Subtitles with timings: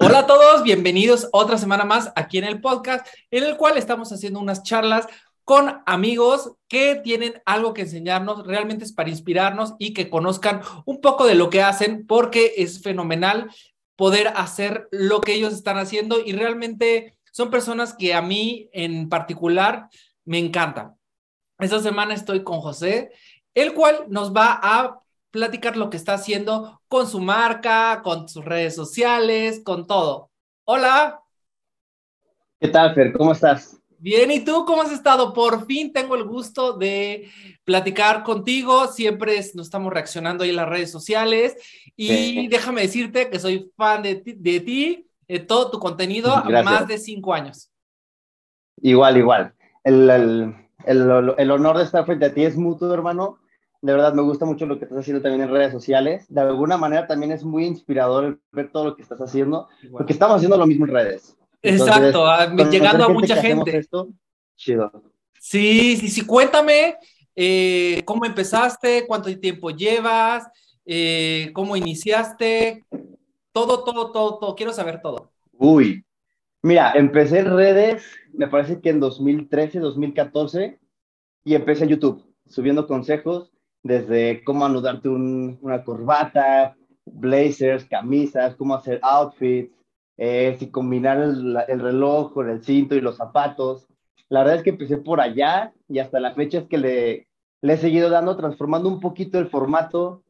[0.00, 4.12] Hola a todos, bienvenidos otra semana más aquí en el podcast, en el cual estamos
[4.12, 5.06] haciendo unas charlas
[5.44, 11.00] con amigos que tienen algo que enseñarnos, realmente es para inspirarnos y que conozcan un
[11.00, 13.50] poco de lo que hacen, porque es fenomenal
[13.94, 19.08] poder hacer lo que ellos están haciendo y realmente son personas que a mí en
[19.08, 19.88] particular
[20.24, 20.94] me encantan.
[21.58, 23.12] Esta semana estoy con José,
[23.54, 25.00] el cual nos va a
[25.36, 30.30] platicar lo que está haciendo con su marca, con sus redes sociales, con todo.
[30.64, 31.20] Hola.
[32.58, 33.12] ¿Qué tal, Fer?
[33.12, 33.78] ¿Cómo estás?
[33.98, 35.34] Bien, ¿y tú cómo has estado?
[35.34, 37.28] Por fin tengo el gusto de
[37.64, 38.86] platicar contigo.
[38.86, 41.56] Siempre nos estamos reaccionando ahí en las redes sociales.
[41.96, 47.34] Y déjame decirte que soy fan de ti, de, todo tu contenido, más de cinco
[47.34, 47.70] años.
[48.80, 49.54] Igual, igual.
[49.84, 50.54] El, el,
[51.36, 53.38] el, honor de estar frente a ti es mutuo, hermano.
[53.82, 56.26] De verdad, me gusta mucho lo que estás haciendo también en redes sociales.
[56.28, 60.36] De alguna manera también es muy inspirador ver todo lo que estás haciendo, porque estamos
[60.36, 61.36] haciendo lo mismo en redes.
[61.62, 63.86] Exacto, ah, llegando a mucha gente.
[64.56, 64.90] chido.
[65.38, 66.96] Sí, sí, sí, cuéntame
[67.34, 70.48] eh, cómo empezaste, cuánto tiempo llevas,
[70.84, 72.84] eh, cómo iniciaste,
[73.52, 75.30] todo, todo, todo, todo, quiero saber todo.
[75.52, 76.04] Uy,
[76.62, 80.78] mira, empecé en redes, me parece que en 2013, 2014,
[81.44, 83.52] y empecé en YouTube, subiendo consejos
[83.86, 89.72] desde cómo anudarte una corbata, blazers, camisas, cómo hacer outfits,
[90.16, 93.86] eh, si combinar el, reloj con el cinto y los zapatos.
[94.28, 97.28] La verdad es que empecé por allá y hasta la fecha es que le,
[97.62, 100.22] he seguido dando, transformando un poquito el formato,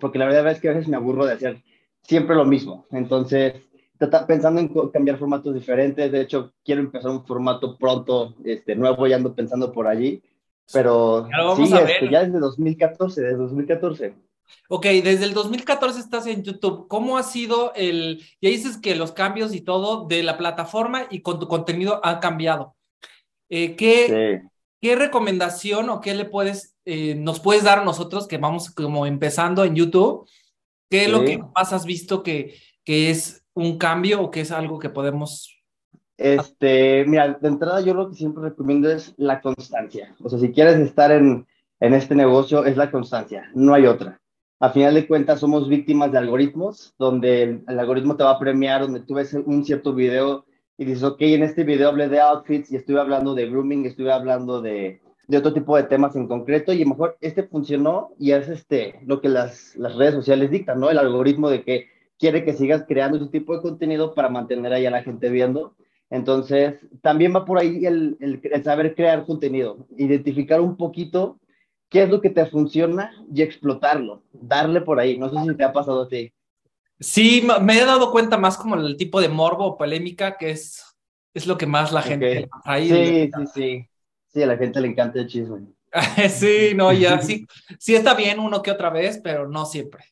[0.00, 1.62] porque la verdad es que a veces me aburro de hacer
[2.02, 2.86] siempre lo mismo.
[2.90, 3.54] Entonces,
[4.26, 6.10] pensando en cambiar formatos diferentes.
[6.10, 10.22] De hecho, quiero empezar un formato pronto, este, nuevo, ya ando pensando por allí.
[10.72, 14.14] Pero sí, este, ya desde 2014, desde 2014.
[14.68, 16.86] Ok, desde el 2014 estás en YouTube.
[16.88, 21.20] ¿Cómo ha sido el, ya dices que los cambios y todo de la plataforma y
[21.20, 22.76] con tu contenido han cambiado?
[23.48, 24.42] Eh, ¿qué,
[24.80, 29.06] ¿Qué recomendación o qué le puedes, eh, nos puedes dar a nosotros que vamos como
[29.06, 30.28] empezando en YouTube?
[30.90, 32.54] ¿Qué es lo que más has visto que,
[32.84, 35.51] que es un cambio o que es algo que podemos
[36.16, 40.14] este, mira, de entrada yo lo que siempre recomiendo es la constancia.
[40.22, 41.46] O sea, si quieres estar en,
[41.80, 44.22] en este negocio, es la constancia, no hay otra
[44.62, 48.82] a final de cuentas somos víctimas de algoritmos, donde el, algoritmo te va a premiar,
[48.82, 50.44] donde tú ves un cierto video
[50.78, 54.12] y dices, ok, en este video hablé de outfits y estuve hablando de grooming, estuve
[54.12, 58.12] hablando de, de otro tipo de temas en concreto y a lo mejor este funcionó
[58.20, 60.90] y es este, lo que las, las redes sociales dictan, ¿no?
[60.90, 64.86] El algoritmo de que quiere que sigas creando ese tipo de contenido para mantener ahí
[64.86, 65.74] a la gente viendo.
[66.12, 71.40] Entonces, también va por ahí el, el, el saber crear contenido, identificar un poquito
[71.88, 75.16] qué es lo que te funciona y explotarlo, darle por ahí.
[75.16, 76.30] No sé si te ha pasado a ti.
[77.00, 80.84] Sí, me he dado cuenta más como el tipo de morbo o polémica que es,
[81.32, 82.90] es lo que más la gente ahí.
[82.90, 83.88] Sí, sí, sí.
[84.28, 85.62] Sí, a la gente le encanta el chisme.
[86.28, 87.46] sí, no, ya sí,
[87.78, 90.04] sí está bien uno que otra vez, pero no siempre.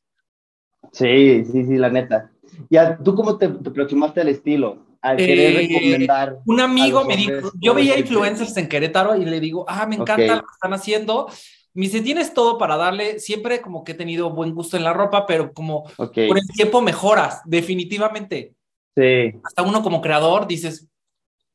[0.92, 2.32] Sí, sí, sí, la neta.
[2.70, 4.89] Ya, ¿tú cómo te, te aproximaste al estilo?
[5.02, 6.38] Al querer eh, recomendar.
[6.44, 10.36] Un amigo me dijo, yo veía influencers en Querétaro y le digo, ah, me encanta
[10.36, 11.28] lo que están haciendo
[11.72, 14.92] me dice, tienes todo para darle, siempre como que he tenido buen gusto en la
[14.92, 18.54] ropa, pero como con el tiempo mejoras, definitivamente.
[18.96, 19.38] Sí.
[19.44, 20.88] Hasta uno como creador dices,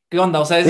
[0.10, 0.40] ¿qué onda?
[0.40, 0.64] O sea,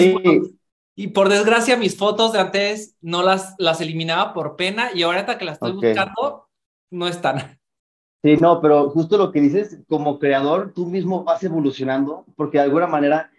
[0.97, 5.37] y por desgracia mis fotos de antes no las, las eliminaba por pena y ahorita
[5.37, 6.47] que las estoy buscando,
[6.89, 7.59] no están.
[8.25, 12.63] Sí, no, pero justo lo que dices, como creador, tú mismo vas evolucionando, porque de
[12.63, 13.29] alguna manera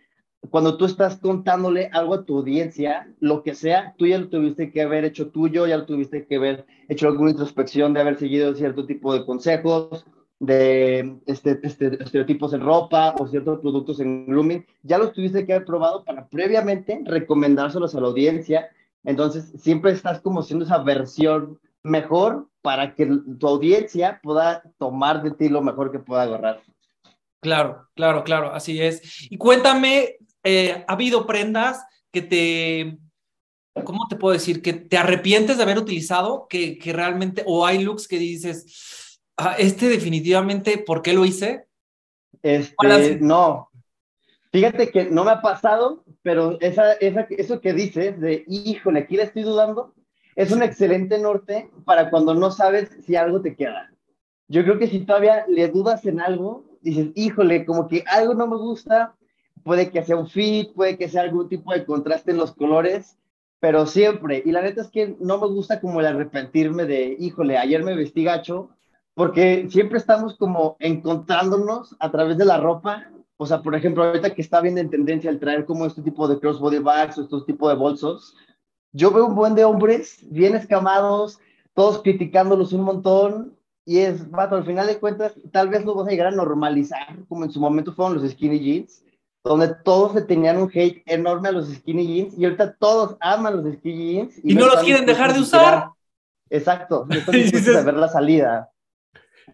[0.49, 4.71] cuando tú estás contándole algo a tu audiencia, lo que sea, tú ya lo tuviste
[4.71, 8.55] que haber hecho tuyo, ya lo tuviste que haber hecho alguna introspección de haber seguido
[8.55, 10.07] cierto tipo de consejos,
[10.39, 15.55] de este, este, estereotipos en ropa o ciertos productos en grooming, ya los tuviste que
[15.55, 18.71] haber probado para previamente recomendárselos a la audiencia.
[19.03, 23.07] Entonces, siempre estás como siendo esa versión mejor para que
[23.39, 26.65] tu audiencia pueda tomar de ti lo mejor que pueda agarrar.
[27.41, 29.31] Claro, claro, claro, así es.
[29.31, 32.99] Y cuéntame eh, ha habido prendas que te,
[33.85, 34.63] ¿cómo te puedo decir?
[34.63, 39.55] Que te arrepientes de haber utilizado, que, que realmente, o hay looks que dices, ah,
[39.57, 41.69] este definitivamente, ¿por qué lo hice?
[42.43, 43.71] Este, no.
[44.51, 49.17] Fíjate que no me ha pasado, pero esa, esa, eso que dices de, híjole, aquí
[49.17, 49.95] le estoy dudando,
[50.37, 53.91] es un excelente norte para cuando no sabes si algo te queda.
[54.49, 58.47] Yo creo que si todavía le dudas en algo, dices, híjole, como que algo no
[58.47, 59.17] me gusta,
[59.65, 63.19] puede que sea un fit, puede que sea algún tipo de contraste en los colores,
[63.59, 67.57] pero siempre, y la neta es que no me gusta como el arrepentirme de, híjole,
[67.57, 68.69] ayer me vestí gacho,
[69.15, 74.35] porque siempre estamos como encontrándonos a través de la ropa O sea, por ejemplo, ahorita
[74.35, 77.37] que está bien en tendencia el traer como este tipo de crossbody bags o este
[77.47, 78.35] tipo de bolsos,
[78.97, 81.39] yo veo un buen de hombres bien escamados,
[81.75, 83.55] todos criticándolos un montón,
[83.85, 87.15] y es, vato, al final de cuentas, tal vez lo vas a llegar a normalizar,
[87.29, 89.05] como en su momento fueron los skinny jeans,
[89.45, 93.63] donde todos le tenían un hate enorme a los skinny jeans, y ahorita todos aman
[93.63, 94.41] los skinny jeans.
[94.43, 95.91] Y, no los quieren dejar de usar.
[96.49, 98.73] Exacto, después de ver la salida.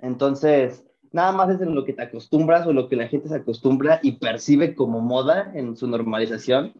[0.02, 3.34] Entonces, nada más es en lo que te acostumbras o lo que la gente se
[3.34, 6.74] acostumbra y percibe como moda en su normalización.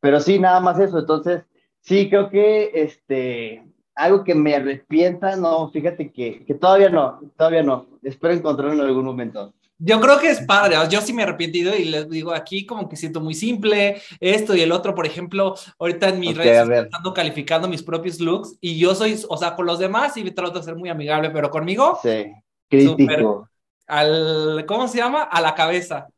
[0.00, 0.98] Pero sí, nada más eso.
[0.98, 1.44] Entonces,
[1.88, 3.64] sí, creo que este,
[3.94, 7.86] algo que me arrepienta, no, fíjate que, que todavía no, todavía no.
[8.02, 9.52] Espero encontrarlo en algún momento.
[9.80, 12.88] Yo creo que es padre, yo sí me he arrepentido y les digo aquí como
[12.88, 17.14] que siento muy simple esto y el otro, por ejemplo, ahorita en mis redes estando
[17.14, 20.64] calificando mis propios looks y yo soy, o sea, con los demás y trato de
[20.64, 22.26] ser muy amigable, pero conmigo, sí,
[22.68, 23.48] crítico.
[23.86, 25.22] al, ¿cómo se llama?
[25.22, 26.08] A la cabeza.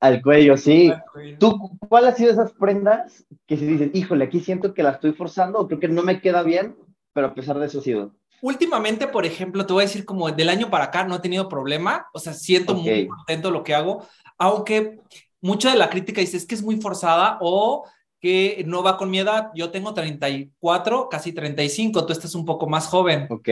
[0.00, 0.92] Al cuello, sí.
[1.38, 5.12] ¿Tú cuál ha sido esas prendas que si dices, híjole, aquí siento que la estoy
[5.12, 6.76] forzando o creo que no me queda bien,
[7.12, 8.12] pero a pesar de eso ha sido?
[8.40, 11.48] Últimamente, por ejemplo, te voy a decir como del año para acá no he tenido
[11.48, 14.06] problema, o sea, siento muy contento lo que hago,
[14.38, 15.00] aunque
[15.40, 17.84] mucha de la crítica dice es que es muy forzada o
[18.20, 19.50] que no va con mi edad.
[19.54, 23.26] Yo tengo 34, casi 35, tú estás un poco más joven.
[23.30, 23.48] Ok,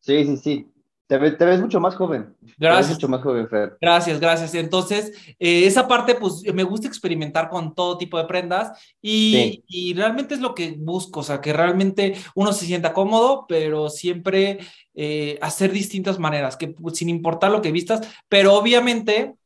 [0.00, 0.66] sí, sí, sí.
[1.06, 2.34] Te, ves mucho más joven.
[2.58, 2.94] Gracias.
[2.94, 3.76] mucho más joven, Fer.
[3.80, 4.54] Gracias, gracias.
[4.56, 9.94] Entonces, eh, esa parte, pues me gusta experimentar con todo tipo de prendas y, y,
[9.94, 14.58] realmente es lo que busco, o sea, que realmente uno se sienta cómodo, pero siempre
[14.94, 19.36] eh, hacer distintas maneras, que pues, sin importar lo que vistas, pero obviamente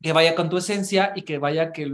[0.00, 1.92] que vaya con tu esencia y que vaya que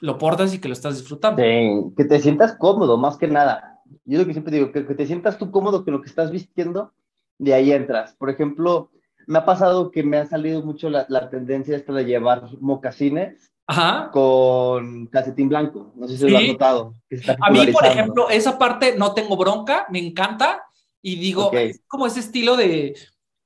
[0.00, 1.40] lo portas y que lo estás disfrutando.
[1.40, 3.82] Sí, que te sientas cómodo, más que nada.
[4.04, 6.32] Yo lo que siempre digo, que, que te sientas tú cómodo con lo que estás
[6.32, 6.92] vistiendo
[7.38, 8.14] de ahí entras.
[8.14, 8.90] Por ejemplo,
[9.26, 13.52] me ha pasado que me ha salido mucho la, tendencia esta de llevar mocasines
[14.12, 15.92] con calcetín blanco.
[15.94, 16.94] No sé si lo has notado.
[17.40, 20.64] a mí, por ejemplo, esa parte no tengo bronca, me encanta.
[21.02, 22.96] Y digo, es como ese estilo de,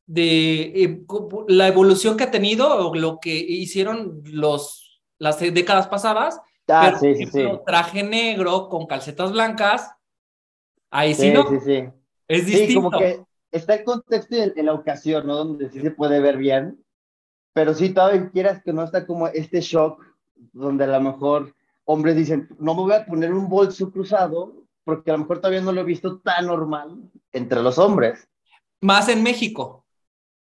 [0.06, 1.02] de eh,
[1.48, 6.40] la evolución que ha tenido o lo que hicieron los, las décadas pasadas.
[6.68, 7.44] Ah, sí, sí, sí.
[7.66, 9.90] Traje negro con calcetas blancas.
[10.90, 11.48] Ahí sí, no.
[11.48, 11.84] Sí, sí.
[12.28, 12.68] Es distinto.
[12.68, 15.36] Sí, como que está el contexto y en, la ocasión, ¿no?
[15.36, 16.82] Donde sí se puede ver bien,
[17.52, 20.02] pero si todavía quieras que no está como este shock,
[20.52, 21.54] donde a lo mejor
[21.84, 24.54] hombres dicen, no me voy a poner un bolso cruzado,
[24.84, 26.98] porque a lo mejor todavía no lo he visto tan normal
[27.32, 28.28] entre los hombres.
[28.80, 29.84] Más en México.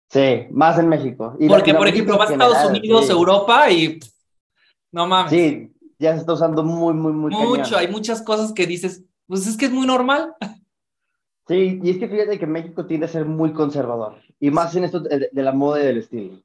[0.09, 1.37] Sí, más en México.
[1.47, 3.99] porque, por ejemplo, vas a Estados Unidos, Europa y
[4.91, 5.31] no mames.
[5.31, 7.31] Sí, ya se está usando muy, muy, muy.
[7.31, 10.33] Mucho, hay muchas cosas que dices, pues es que es muy normal.
[11.47, 14.83] Sí, y es que fíjate que México tiende a ser muy conservador, y más en
[14.83, 16.41] esto de, la moda y del estilo.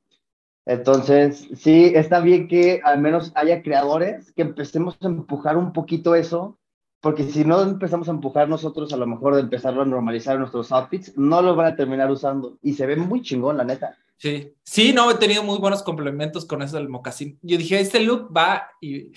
[0.67, 6.15] Entonces, sí, está bien que al menos haya creadores que empecemos a empujar un poquito
[6.15, 6.59] eso,
[7.01, 10.71] porque si no empezamos a empujar nosotros a lo mejor de empezarlo a normalizar nuestros
[10.71, 13.97] outfits, no lo van a terminar usando y se ve muy chingón, la neta.
[14.19, 17.39] Sí, sí, no, he tenido muy buenos complementos con eso del mocasín.
[17.41, 19.13] Yo dije, este look va y,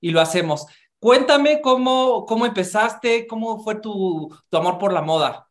[0.00, 0.68] y lo hacemos.
[1.04, 5.50] Cuéntame cómo, cómo empezaste, cómo fue tu, tu amor por la moda.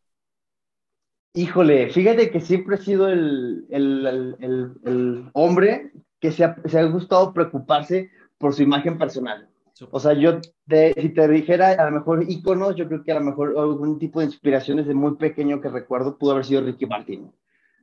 [1.36, 4.36] Híjole, fíjate que siempre he sido el, el,
[4.82, 8.10] el, hombre que se ha, se ha, gustado preocuparse
[8.40, 9.48] por su imagen personal.
[9.92, 13.26] O sea, yo, si te dijera a lo mejor íconos, yo creo que a lo
[13.26, 17.32] mejor algún tipo de inspiración desde muy pequeño que recuerdo pudo haber sido Ricky Martin.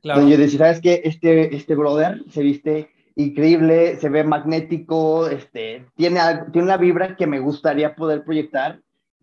[0.01, 0.27] Claro.
[0.27, 1.03] yo decía, ¿sabes qué?
[1.05, 6.19] Este, este brother se viste increíble, se ve magnético, este, tiene,
[6.51, 8.81] tiene una vibra que me gustaría poder proyectar.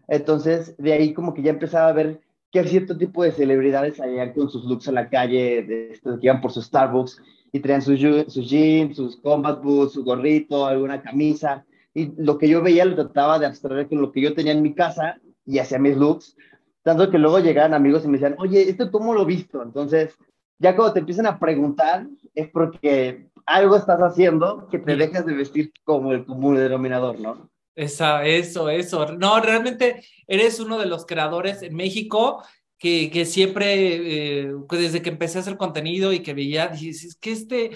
[0.09, 4.33] Entonces, de ahí como que ya empezaba a ver que cierto tipo de celebridades salían
[4.33, 7.21] con sus looks a la calle, de, que iban por sus Starbucks
[7.52, 8.00] y traían sus,
[8.33, 11.64] sus jeans, sus combat boots, su gorrito, alguna camisa.
[11.95, 14.62] Y lo que yo veía lo trataba de abstraer con lo que yo tenía en
[14.62, 16.37] mi casa y hacía mis looks.
[16.83, 19.62] Tanto que luego llegaban amigos y me decían, oye, ¿esto cómo lo visto?
[19.62, 20.16] Entonces,
[20.59, 25.32] ya cuando te empiezan a preguntar, es porque algo estás haciendo que te dejas de
[25.32, 27.50] vestir como el común denominador, ¿no?
[27.74, 29.12] Esa, eso, eso.
[29.12, 32.42] No, realmente eres uno de los creadores en México
[32.76, 37.16] que, que siempre, eh, desde que empecé a hacer contenido y que veía, dices, es
[37.16, 37.70] que este,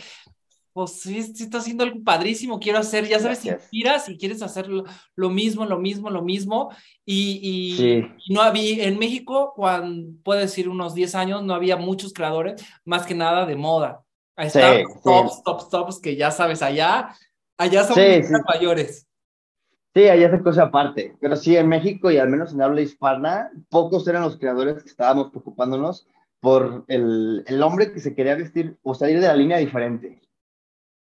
[0.74, 4.68] pues sí, está haciendo algo padrísimo, quiero hacer, ya sabes, si inspiras y quieres hacer
[4.68, 6.70] lo, mismo, lo mismo, lo mismo.
[7.06, 12.12] Y, y, no había, en México, cuando, puedes decir unos 10 años, no había muchos
[12.12, 14.02] creadores, más que nada de moda.
[14.36, 17.14] Ahí están tops, tops, tops, que ya sabes, allá,
[17.56, 17.98] allá son
[18.46, 19.06] mayores.
[19.94, 21.16] Sí, allá es cosa aparte.
[21.20, 24.88] Pero sí, en México y al menos en habla hispana, pocos eran los creadores que
[24.88, 26.06] estábamos preocupándonos
[26.40, 30.20] por el, hombre que se quería vestir o salir de la línea diferente.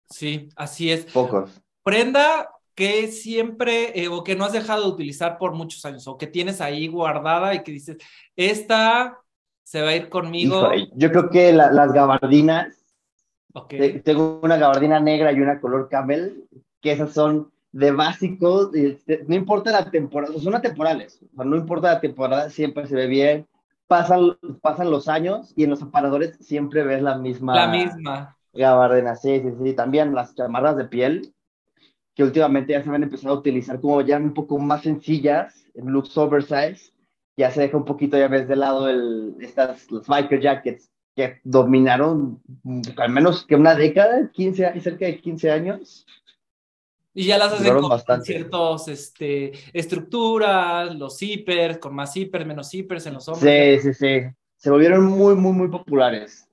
[0.09, 1.05] Sí, así es.
[1.05, 1.61] Pocos.
[1.83, 6.17] prenda que siempre eh, o que no has dejado de utilizar por muchos años o
[6.17, 7.97] que tienes ahí guardada y que dices,
[8.35, 9.19] esta
[9.63, 10.71] se va a ir conmigo.
[10.95, 12.78] yo creo que las gabardinas,
[14.03, 16.45] tengo una gabardina negra y una color camel,
[16.81, 22.01] que esas son de básicos, este, no importa la temporada, son atemporales, no importa la
[22.01, 23.47] temporada, siempre se ve bien,
[23.87, 27.55] pasan, pasan los años y en los aparadores siempre ves la misma.
[27.55, 28.35] La misma.
[28.53, 31.33] Gabardina, sí, sí, sí, también las chamarras de piel,
[32.15, 35.91] que últimamente ya se han empezado a utilizar como ya un poco más sencillas, en
[35.91, 36.91] looks oversize,
[37.37, 41.41] ya se deja un poquito, ya ves de lado el, estas, los biker jackets, que
[41.43, 42.41] dominaron
[42.95, 46.05] al menos que una década, 15, cerca de 15 años.
[47.13, 53.05] Y ya las hacen con ciertos este, estructuras, los zippers, con más zippers, menos zippers
[53.07, 53.83] en los hombres.
[53.83, 54.29] Sí, sí, sí.
[54.55, 56.47] Se volvieron muy, muy, muy populares.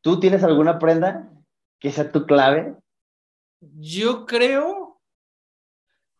[0.00, 1.28] ¿Tú tienes alguna prenda
[1.80, 2.76] que sea tu clave?
[3.80, 4.87] Yo creo,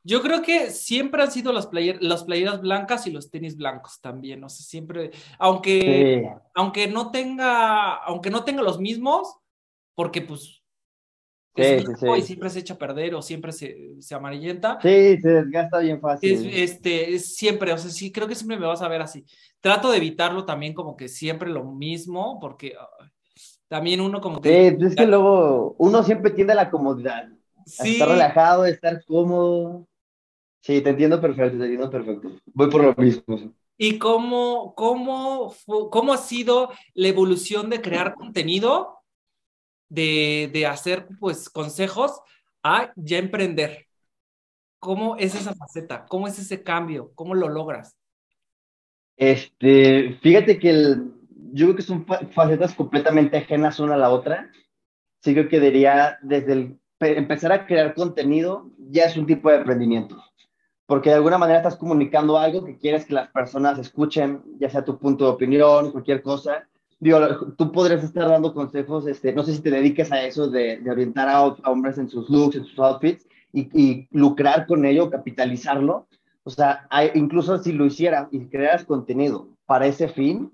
[0.09, 4.01] yo creo que siempre han sido las, player, las playeras blancas y los tenis blancos
[4.01, 9.37] también, o sea, siempre, aunque, aunque no tenga, aunque no tenga los mismos,
[9.95, 10.63] porque pues
[11.57, 14.79] Sí, sí, y siempre se echa a perder o siempre se, se amarillenta.
[14.81, 16.33] Sí, se desgasta bien fácil.
[16.33, 19.25] Es, este, es siempre, o sea, sí, creo que siempre me vas a ver así.
[19.61, 22.75] Trato de evitarlo también como que siempre lo mismo, porque
[23.67, 24.77] también uno como que...
[24.79, 27.29] Sí, es que luego uno siempre tiende a la comodidad.
[27.67, 27.95] Sí.
[27.95, 29.89] estar relajado, estar cómodo.
[30.61, 32.31] Sí, te entiendo perfecto, te entiendo perfecto.
[32.53, 33.55] Voy por lo mismo.
[33.77, 35.55] ¿Y cómo, cómo,
[35.91, 38.99] cómo ha sido la evolución de crear contenido
[39.89, 42.21] de, de hacer pues consejos
[42.63, 43.87] a ya emprender.
[44.81, 46.07] ¿Cómo es esa faceta?
[46.07, 47.13] ¿Cómo es ese cambio?
[47.15, 47.97] ¿Cómo lo logras?
[49.17, 51.13] Este, fíjate que el,
[51.53, 54.51] yo creo que son facetas completamente ajenas una a la otra.
[55.23, 59.59] Sí creo que diría desde el empezar a crear contenido ya es un tipo de
[59.59, 60.23] emprendimiento,
[60.89, 64.87] porque de alguna manera estás comunicando algo que quieres que las personas escuchen, ya sea
[64.87, 66.67] tu punto de opinión, cualquier cosa,
[66.99, 67.21] digo,
[67.59, 70.91] tú podrías estar dando consejos, este, no sé si te dediques a eso de, de
[70.91, 76.07] orientar a, hombres en sus looks, en sus outfits y, y lucrar con ello, capitalizarlo.
[76.45, 80.51] O sea, hay, incluso si lo hicieras y crearas contenido para ese fin,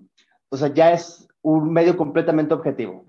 [0.48, 3.06] o sea, ya es un medio completamente objetivo.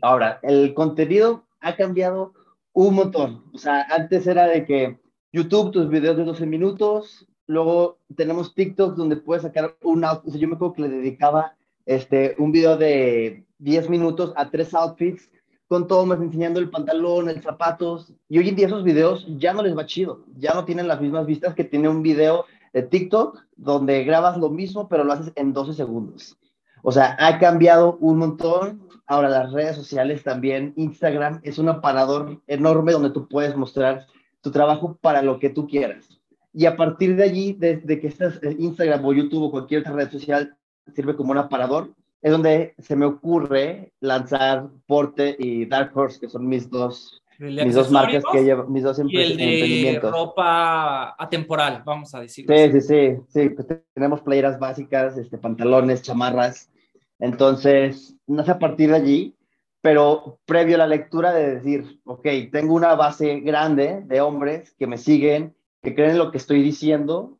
[0.00, 2.32] Ahora, el contenido ha cambiado
[2.72, 3.44] un montón.
[3.52, 4.98] O sea, antes era de que
[5.32, 10.40] YouTube, tus videos de 12 minutos, luego tenemos TikTok donde puedes sacar un o sea,
[10.40, 11.54] yo me acuerdo que le dedicaba
[11.86, 15.30] este, un video de 10 minutos a tres outfits
[15.68, 18.12] con todo más enseñando el pantalón, el zapatos.
[18.28, 21.00] Y hoy en día esos videos ya no les va chido, ya no tienen las
[21.00, 25.32] mismas vistas que tiene un video de TikTok donde grabas lo mismo pero lo haces
[25.36, 26.38] en 12 segundos.
[26.82, 28.88] O sea, ha cambiado un montón.
[29.06, 34.06] Ahora las redes sociales también, Instagram es un aparador enorme donde tú puedes mostrar
[34.48, 36.08] tu trabajo para lo que tú quieras.
[36.54, 39.92] Y a partir de allí, desde que estás en Instagram o YouTube o cualquier otra
[39.92, 40.56] red social,
[40.94, 41.90] sirve como un aparador,
[42.22, 47.74] es donde se me ocurre lanzar Porte y Dark Horse, que son mis dos, mis
[47.74, 52.46] dos marcas que llevo, mis dos y el de ropa atemporal, vamos a decir.
[52.48, 56.70] Sí, sí, sí, sí, pues tenemos playeras básicas, este, pantalones, chamarras,
[57.18, 59.34] entonces, sé a partir de allí,
[59.80, 64.86] pero previo a la lectura de decir, ok, tengo una base grande de hombres que
[64.86, 67.38] me siguen, que creen en lo que estoy diciendo,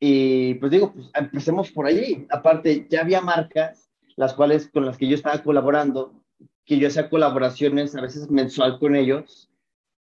[0.00, 2.26] y pues digo, pues empecemos por allí.
[2.30, 6.14] Aparte, ya había marcas, las cuales con las que yo estaba colaborando,
[6.64, 9.50] que yo hacía colaboraciones a veces mensual con ellos.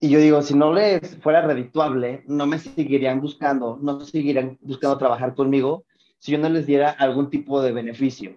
[0.01, 4.99] Y yo digo, si no les fuera redituable, no me seguirían buscando, no seguirían buscando
[4.99, 5.85] trabajar conmigo
[6.19, 8.35] si yo no les diera algún tipo de beneficio.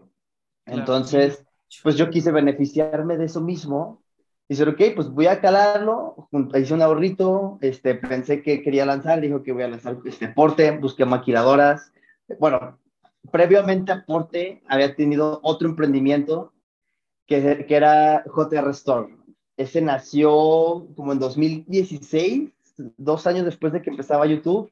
[0.66, 1.47] Entonces,
[1.84, 4.02] pues yo quise beneficiarme de eso mismo
[4.50, 9.44] Dice, ok, pues voy a calarlo, hice un ahorrito, este, pensé que quería lanzar, dijo
[9.44, 11.92] que voy a lanzar este Porte, busqué maquiladoras.
[12.40, 12.80] Bueno,
[13.30, 16.54] previamente Porte había tenido otro emprendimiento
[17.26, 19.18] que, que era JR Store.
[19.58, 22.50] Ese nació como en 2016,
[22.96, 24.72] dos años después de que empezaba YouTube,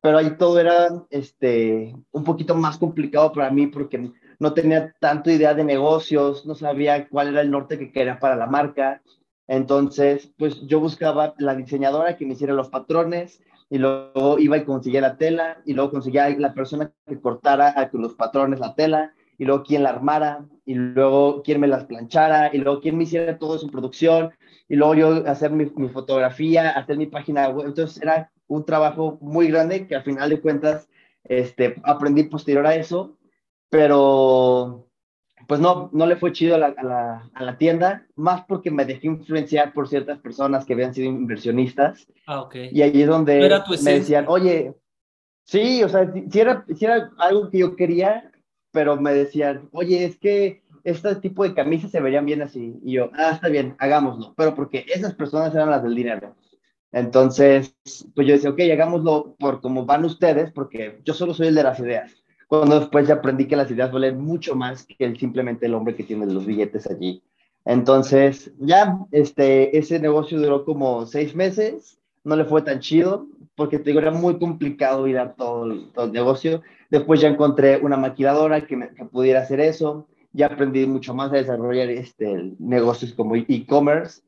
[0.00, 5.30] pero ahí todo era este, un poquito más complicado para mí porque no tenía tanto
[5.30, 9.02] idea de negocios, no sabía cuál era el norte que quería para la marca.
[9.48, 13.40] Entonces, pues yo buscaba la diseñadora que me hiciera los patrones
[13.70, 18.02] y luego iba y conseguía la tela y luego conseguía la persona que cortara con
[18.02, 22.50] los patrones la tela y luego quien la armara y luego quien me las planchara
[22.52, 24.30] y luego quien me hiciera todo su producción
[24.68, 27.66] y luego yo hacer mi, mi fotografía, hacer mi página web.
[27.66, 30.88] Entonces era un trabajo muy grande que al final de cuentas
[31.24, 33.15] este, aprendí posterior a eso,
[33.70, 34.86] pero
[35.46, 38.70] pues no, no le fue chido a la, a, la, a la, tienda, más porque
[38.70, 42.06] me dejé influenciar por ciertas personas que habían sido inversionistas.
[42.26, 42.56] Ah, ok.
[42.72, 43.48] Y ahí es donde
[43.82, 44.74] me decían, oye,
[45.44, 48.30] sí, o sea, si, era, si era algo que yo quería,
[48.72, 52.78] pero me decían, oye, es que este tipo de camisas se verían bien así.
[52.84, 54.34] Y yo, ah, está bien, hagámoslo.
[54.36, 56.34] Pero porque esas personas eran las del dinero.
[56.92, 57.76] Entonces,
[58.14, 61.62] pues yo decía, ok, hagámoslo por como van ustedes, porque yo solo soy el de
[61.62, 65.66] las ideas cuando después ya aprendí que las ideas valen mucho más que el, simplemente
[65.66, 67.22] el hombre que tiene los billetes allí.
[67.64, 73.26] Entonces, ya, este, ese negocio duró como seis meses, no le fue tan chido,
[73.56, 76.62] porque te digo, era muy complicado ir a todo el, todo el negocio.
[76.90, 81.32] Después ya encontré una maquiladora que, me, que, pudiera hacer eso, ya aprendí mucho más
[81.32, 84.22] a desarrollar este, negocios como e-commerce,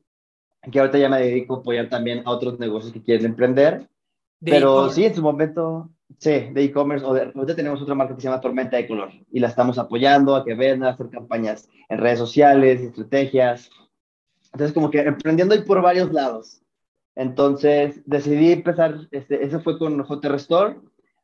[0.69, 3.87] que ahorita ya me dedico a apoyar también a otros negocios que quieren emprender.
[4.43, 7.05] Pero sí, en su momento, Sí, de e-commerce.
[7.05, 10.35] O de, tenemos otra marca que se llama Tormenta de Color y la estamos apoyando
[10.35, 13.69] a que vendan, a hacer campañas en redes sociales, estrategias.
[14.51, 16.61] Entonces, como que emprendiendo ahí por varios lados.
[17.15, 20.77] Entonces, decidí empezar, este, eso fue con J Restore.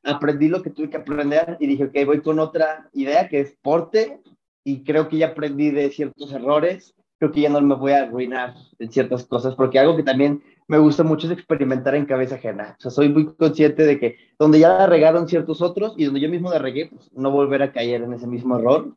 [0.04, 3.58] Aprendí lo que tuve que aprender y dije, ok, voy con otra idea que es
[3.62, 4.22] porte
[4.64, 6.94] y creo que ya aprendí de ciertos errores.
[7.18, 10.44] Creo que ya no me voy a arruinar en ciertas cosas porque algo que también
[10.68, 12.76] me gusta mucho experimentar en cabeza ajena.
[12.78, 16.20] O sea, soy muy consciente de que donde ya la regaron ciertos otros y donde
[16.20, 18.96] yo mismo la regué, pues no volver a caer en ese mismo error.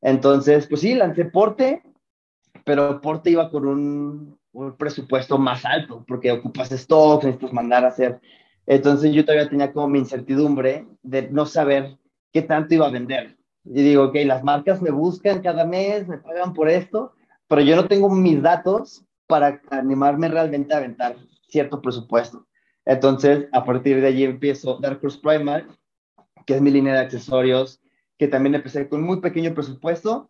[0.00, 1.82] Entonces, pues sí, lancé Porte,
[2.64, 7.88] pero Porte iba con un, un presupuesto más alto, porque ocupas stocks, necesitas mandar a
[7.88, 8.20] hacer.
[8.66, 11.98] Entonces yo todavía tenía como mi incertidumbre de no saber
[12.32, 13.36] qué tanto iba a vender.
[13.64, 17.12] Y digo, ok, las marcas me buscan cada mes, me pagan por esto,
[17.46, 21.16] pero yo no tengo mis datos para animarme realmente a aventar
[21.48, 22.46] cierto presupuesto.
[22.84, 25.68] Entonces, a partir de allí empiezo Dark Horse Primal,
[26.44, 27.80] que es mi línea de accesorios,
[28.18, 30.28] que también empecé con muy pequeño presupuesto,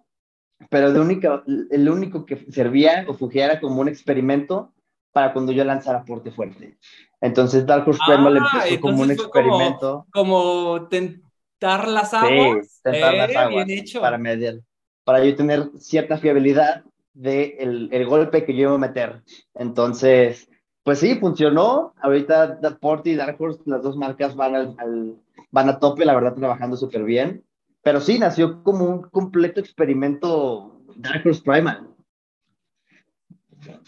[0.69, 4.75] pero de única, el único que servía o fugiera como un experimento
[5.13, 6.79] para cuando yo lanzara Porte Fuerte.
[7.21, 10.07] Entonces, Dark Horse Primal ah, empezó como un experimento.
[10.13, 12.67] Como, tentar las aguas.
[12.67, 13.67] Sí, tentar las eh, aguas.
[13.67, 14.01] Bien hecho.
[14.01, 14.63] Para medir,
[15.05, 19.23] para yo tener cierta fiabilidad de el, el, golpe que yo iba a meter.
[19.55, 20.49] Entonces,
[20.83, 21.95] pues sí, funcionó.
[22.01, 25.17] Ahorita Porty y Dark Horse, las dos marcas van, al,
[25.51, 27.45] van a tope, la verdad, trabajando súper bien.
[27.83, 31.89] Pero sí, nació como un completo experimento Dark Horse Primal.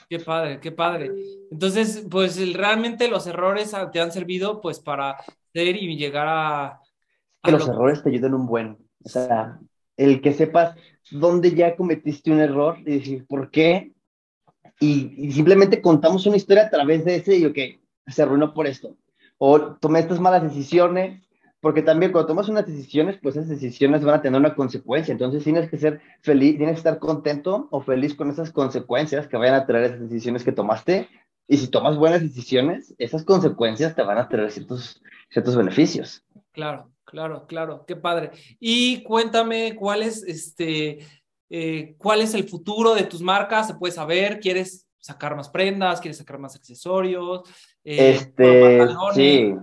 [0.08, 1.10] Qué padre, qué padre.
[1.50, 5.16] Entonces, pues realmente los errores te han servido pues para
[5.52, 6.80] ser y llegar a...
[7.42, 8.78] que los errores te ayudan un buen.
[9.04, 9.58] O sea,
[9.96, 10.76] el que sepas
[11.10, 13.92] dónde ya cometiste un error y decir por qué.
[14.80, 17.58] Y, simplemente contamos una historia a través de ese y, ok,
[18.06, 18.96] se arruinó por esto.
[19.38, 21.22] O tomé estas malas decisiones,
[21.60, 25.12] porque también cuando tomas unas decisiones, pues esas decisiones van a tener una consecuencia.
[25.12, 29.36] Entonces tienes que ser feliz, tienes que estar contento o feliz con esas consecuencias que
[29.36, 31.08] vayan a traer esas decisiones que tomaste.
[31.46, 36.24] Y si tomas buenas decisiones, esas consecuencias te van a traer ciertos, ciertos beneficios.
[36.52, 36.91] Claro.
[37.04, 38.30] Claro, claro, qué padre.
[38.58, 41.00] Y cuéntame cuál es este,
[41.54, 46.00] eh, cuál es el futuro de tus marcas, se puede saber, ¿quieres sacar más prendas,
[46.00, 47.42] quieres sacar más accesorios?
[47.84, 49.54] Eh, este, sí,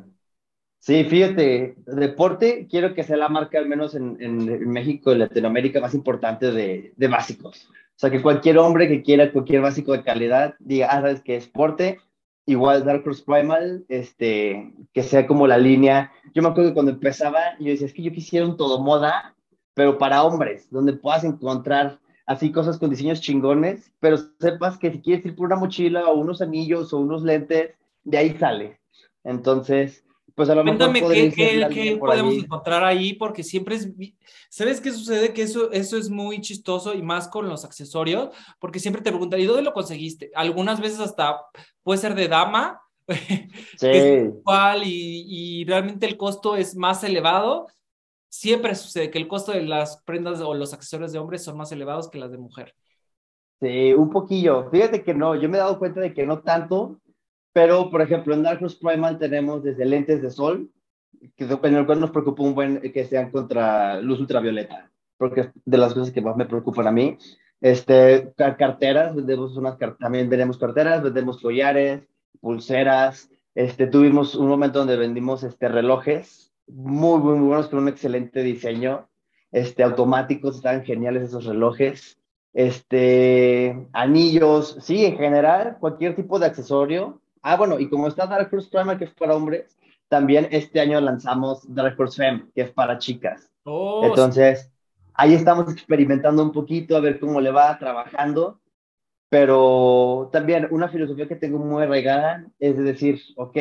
[0.77, 5.79] sí, fíjate, deporte, quiero que sea la marca, al menos en, en México y Latinoamérica,
[5.79, 7.67] más importante de, de, básicos.
[7.71, 11.39] O sea, que cualquier hombre que quiera cualquier básico de calidad diga, ah, sabes que
[11.39, 11.99] deporte,
[12.49, 16.11] igual Dark Horse Primal, este, que sea como la línea.
[16.33, 19.35] Yo me acuerdo que cuando empezaba, yo decía, es que yo quisiera un todo moda,
[19.75, 25.01] pero para hombres, donde puedas encontrar así cosas con diseños chingones, pero sepas que si
[25.01, 28.79] quieres ir por una mochila o unos anillos o unos lentes, de ahí sale.
[29.23, 30.03] Entonces,
[30.35, 31.31] pues a lo Cuéntame qué,
[31.71, 33.89] qué, podemos encontrar ahí, porque siempre es,
[34.49, 35.33] ¿sabes qué sucede?
[35.33, 39.39] Que eso, eso es muy chistoso y más con los accesorios, porque siempre te preguntan,
[39.39, 40.31] ¿y dónde lo conseguiste?
[40.35, 41.41] Algunas veces hasta
[41.83, 42.81] puede ser de dama,
[43.77, 44.29] sí.
[44.43, 45.25] cual, y,
[45.61, 47.67] y realmente el costo es más elevado.
[48.27, 51.71] Siempre sucede que el costo de las prendas o los accesorios de hombres son más
[51.71, 52.75] elevados que las de mujer.
[53.59, 54.69] Sí, un poquillo.
[54.69, 57.01] Fíjate que no, yo me he dado cuenta de que no tanto,
[57.53, 60.69] pero, por ejemplo, en Dark Horse Primal tenemos desde lentes de sol,
[61.35, 65.49] que, en el cual nos preocupa un buen que sean contra luz ultravioleta, porque es
[65.65, 67.17] de las cosas que más me preocupan a mí.
[67.61, 72.07] Este, carteras, vendemos unas, también vendemos carteras, vendemos collares,
[72.39, 73.29] pulseras.
[73.55, 78.43] Este, tuvimos un momento donde vendimos este, relojes muy, muy, muy buenos con un excelente
[78.43, 79.09] diseño.
[79.51, 82.19] Este, automáticos, estaban geniales esos relojes.
[82.53, 88.49] Este, anillos, sí, en general, cualquier tipo de accesorio Ah, bueno, y como está Dark
[88.51, 92.71] Horse Primal, que es para hombres, también este año lanzamos Dark Horse Femme, que es
[92.71, 93.49] para chicas.
[93.63, 94.71] Oh, Entonces,
[95.13, 98.59] ahí estamos experimentando un poquito, a ver cómo le va trabajando,
[99.29, 103.57] pero también una filosofía que tengo muy arraigada es decir, ok,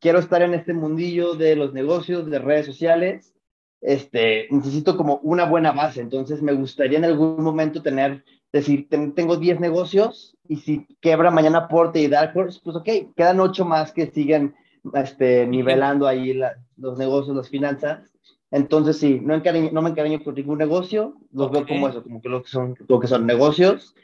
[0.00, 3.34] quiero estar en este mundillo de los negocios, de redes sociales,
[3.80, 9.36] este, necesito como una buena base, entonces me gustaría en algún momento tener, decir, tengo
[9.36, 13.92] 10 negocios y si quebra mañana Porte y Dark Horse, pues ok, quedan 8 más
[13.92, 14.54] que siguen
[14.94, 16.40] este, nivelando ahí
[16.76, 18.12] los negocios, las finanzas.
[18.50, 22.30] Entonces sí, no, no me encariño con ningún negocio, los veo como eso, como que
[22.30, 23.94] lo que son, lo que son negocios.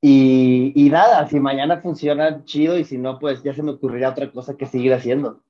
[0.00, 4.10] Y, y nada, si mañana funciona chido y si no, pues ya se me ocurrirá
[4.10, 5.42] otra cosa que seguir haciendo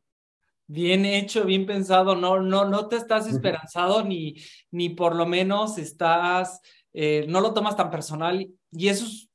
[0.73, 4.37] bien hecho, bien pensado, no, no, no te estás esperanzado ni,
[4.71, 9.29] ni por lo menos estás, eh, no lo tomas tan personal y eso es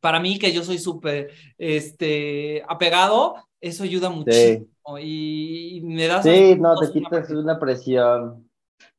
[0.00, 4.66] para mí que yo soy súper este, apegado, eso ayuda muchísimo
[5.00, 6.24] y, me das...
[6.24, 8.48] Sí, no, te quitas una presión.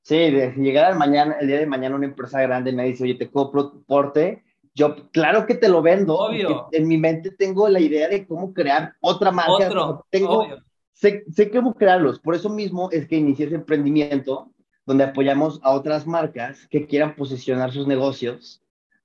[0.01, 3.15] Sí, de llegar al mañana, el día de mañana una empresa grande me dice, oye,
[3.15, 4.43] te compro porte,
[4.75, 6.17] yo claro que te lo vendo.
[6.17, 6.67] Obvio.
[6.71, 9.67] En mi mente tengo la idea de cómo crear otra marca.
[9.67, 10.45] Otro, tengo,
[10.93, 12.19] sé, sé cómo crearlos.
[12.19, 14.52] Por eso mismo es que inicié ese emprendimiento
[14.85, 18.61] donde apoyamos a otras marcas que quieran posicionar sus negocios.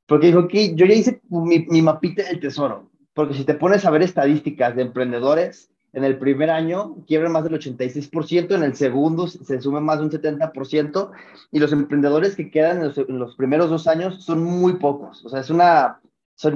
[0.06, 2.90] Porque dijo que yo ya hice mi, mi mapita del tesoro.
[3.14, 7.44] Porque si te pones a ver estadísticas de emprendedores, en el primer año quiebran más
[7.44, 11.10] del 86%, en el segundo se sube más de un 70%,
[11.50, 15.24] y los emprendedores que quedan en los, primeros dos años son muy pocos.
[15.24, 16.00] O sea, es una,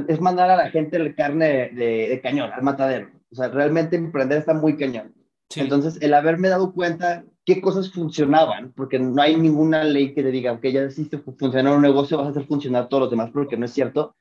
[0.08, 3.08] es mandar a la gente la carne de, de, cañón, al matadero.
[3.30, 5.14] O sea, realmente emprender está muy cañón.
[5.56, 10.30] Entonces, el haberme dado cuenta qué cosas funcionaban, porque no hay ninguna ley que te
[10.30, 13.56] diga, que ya hiciste funcionar un negocio, vas a hacer funcionar todos los demás, porque
[13.56, 14.14] no es cierto,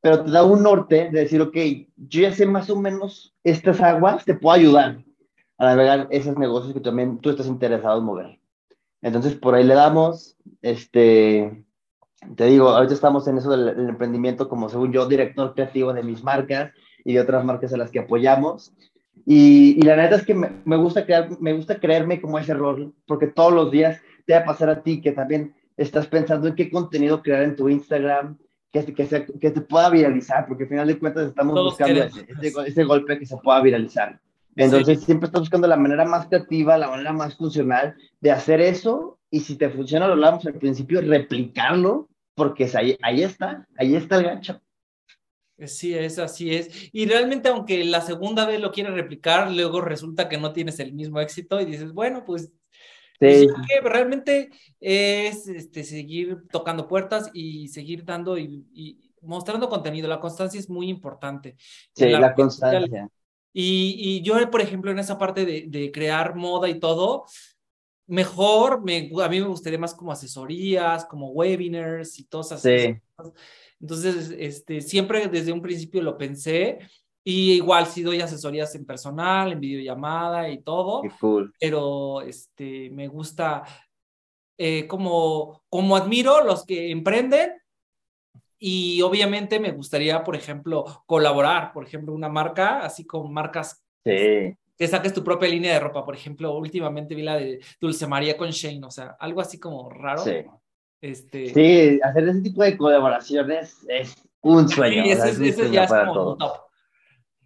[0.00, 1.56] pero te da un norte de decir, ok,
[1.96, 5.04] yo ya sé más o menos estas aguas, te puedo ayudar
[5.58, 8.38] a navegar esos negocios que también tú estás interesado en mover.
[9.00, 11.64] Entonces, por ahí le damos, este,
[12.36, 16.02] te digo, ahorita estamos en eso del, del emprendimiento como, según yo, director creativo de
[16.02, 16.72] mis marcas
[17.04, 18.72] y de otras marcas a las que apoyamos.
[19.24, 23.28] Y, la neta es que me, gusta crear, me gusta creerme como ese rol, porque
[23.28, 26.70] todos los días te va a pasar a ti que también estás pensando en qué
[26.70, 28.36] contenido crear en tu Instagram,
[28.72, 32.26] que, que, que te pueda viralizar, porque al final de cuentas estamos buscando ese,
[32.66, 34.18] ese, golpe que se pueda viralizar.
[34.56, 39.18] Entonces siempre estás buscando la manera más creativa, la manera más funcional de hacer eso,
[39.30, 44.16] y si te funciona, lo hablamos al principio, replicarlo, porque ahí, ahí está, ahí está
[44.16, 44.60] el gancho.
[45.68, 46.90] Sí, es así es.
[46.92, 50.92] Y realmente, aunque la segunda vez lo quieres replicar, luego resulta que no tienes el
[50.92, 52.52] mismo éxito y dices, bueno, pues,
[53.18, 53.46] pues
[53.84, 60.08] realmente es este, seguir tocando puertas y seguir dando y, mostrando contenido.
[60.08, 61.56] La constancia es muy importante.
[61.94, 63.08] Sí, la, constancia.
[63.52, 67.26] Y, y, yo, por ejemplo, en esa parte de, de crear moda y todo,
[68.06, 73.00] mejor, me, a mí me gustaría más como asesorías, como webinars y todas esas sí.
[73.14, 73.32] cosas
[73.82, 76.78] entonces, este, siempre desde un principio lo pensé
[77.24, 81.02] y igual sí doy asesorías en personal, en videollamada y todo.
[81.58, 83.64] Pero este, me gusta
[84.56, 87.54] eh, como, como admiro los que emprenden
[88.56, 94.56] y obviamente me gustaría, por ejemplo, colaborar, por ejemplo, una marca, así con marcas sí.
[94.78, 96.04] que saques tu propia línea de ropa.
[96.04, 99.90] Por ejemplo, últimamente vi la de Dulce María con Shane, o sea, algo así como
[99.90, 100.22] raro.
[100.22, 100.44] Sí.
[101.02, 101.52] Este...
[101.52, 105.04] Sí, hacer ese tipo de colaboraciones es un sueño.
[105.70, 106.52] ya es como top.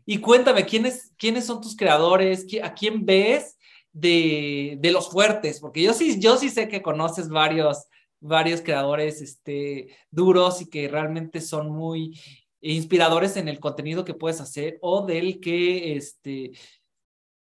[0.05, 2.47] Y cuéntame, ¿quiénes, ¿quiénes son tus creadores?
[2.63, 3.59] ¿A quién ves
[3.93, 5.59] de, de, los fuertes?
[5.59, 7.87] Porque yo sí, yo sí sé que conoces varios,
[8.21, 12.21] varios creadores este, duros y que realmente son muy
[12.61, 16.53] inspiradores en el contenido que puedes hacer o del que, este,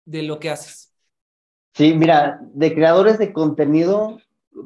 [0.06, 0.94] de lo que haces.
[1.74, 4.18] Sí, mira, de creadores de contenido,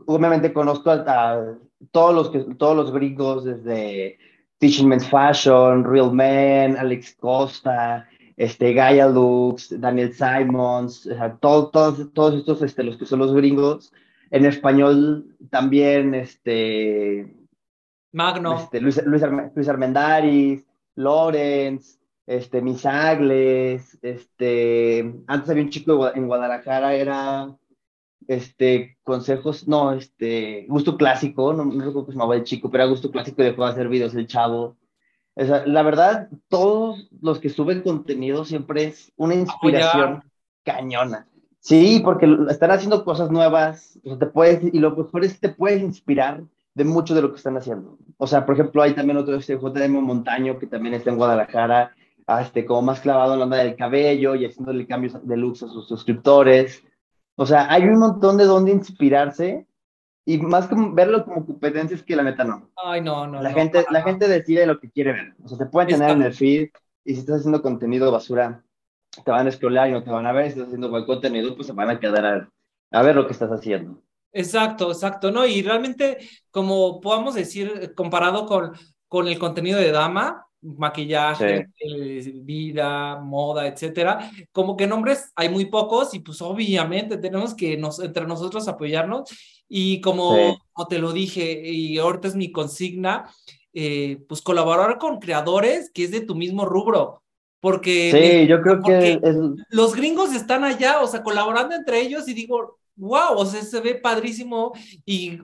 [0.06, 1.56] obviamente conozco a,
[1.92, 4.18] todos, los que, todos los gringos, desde
[4.60, 12.36] Teaching Men's Fashion, Real Men, Alex Costa, este, Gaia Lux, Daniel Simons, o todos, todos
[12.36, 13.92] estos, este, los que son los gringos.
[14.32, 17.36] En español también, este...
[18.12, 18.60] Magno.
[18.60, 19.24] Este, Luis, Luis,
[19.56, 22.00] Luis Armendaris, Lorenz,
[22.30, 27.56] este, Misagles, este, antes había un chico en Guadalajara, era
[28.28, 32.84] este, consejos, no, este, gusto clásico, no, no recuerdo cómo se llamaba el chico, pero
[32.84, 34.78] era gusto clásico y dejó de hacer videos el chavo.
[35.36, 40.24] O sea, la verdad, todos los que suben contenido siempre es una inspiración
[40.64, 41.28] cañona.
[41.60, 45.48] Sí, porque están haciendo cosas nuevas, o sea, te puedes, y lo mejor es que
[45.48, 47.98] te puedes inspirar de mucho de lo que están haciendo.
[48.18, 51.94] O sea, por ejemplo, hay también otro, este JM Montaño, que también está en Guadalajara,
[52.42, 55.68] este, como más clavado en la onda del cabello y haciéndole cambios de looks a
[55.68, 56.84] sus suscriptores.
[57.42, 59.66] O sea, hay un montón de dónde inspirarse
[60.26, 62.70] y más como verlo como competencia es que la neta no.
[62.76, 63.42] Ay, no, no.
[63.42, 65.36] La, no, gente, no, la gente decide lo que quiere ver.
[65.42, 66.68] O sea, te pueden tener en el feed
[67.06, 68.62] y si estás haciendo contenido basura,
[69.24, 70.48] te van a scrollar y no te van a ver.
[70.48, 72.50] Si estás haciendo buen contenido, pues se van a quedar a,
[72.92, 74.02] a ver lo que estás haciendo.
[74.34, 75.46] Exacto, exacto, ¿no?
[75.46, 76.18] Y realmente,
[76.52, 78.74] como podamos decir, comparado con,
[79.08, 85.66] con el contenido de Dama, maquillaje, eh, vida, moda, etcétera, como que nombres hay muy
[85.66, 89.30] pocos y pues obviamente tenemos que nos, entre nosotros apoyarnos.
[89.68, 90.58] Y como, Sí.
[90.74, 93.30] como te lo dije, y ahorita es mi consigna,
[93.74, 97.22] eh, pues colaborar con creadores que es de tu mismo rubro,
[97.62, 99.36] porque Sí, yo creo porque- que es,
[99.70, 103.80] los gringos están allá, o sea, colaborando entre ellos y digo, wow, o sea, se
[103.80, 104.74] ve padrísimo
[105.06, 105.38] y